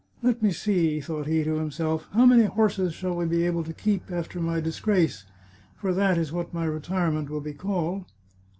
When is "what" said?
6.33-6.55